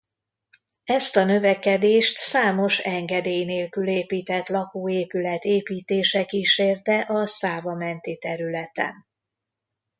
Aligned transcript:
Ezt 0.83 1.15
a 1.15 1.23
növekedést 1.25 2.17
számos 2.17 2.79
engedély 2.79 3.43
nélkül 3.45 3.87
épített 3.87 4.47
lakóépület 4.47 5.43
építése 5.43 6.25
kísérte 6.25 6.99
a 7.07 7.25
Szávamenti 7.27 8.17
területen. 8.17 8.93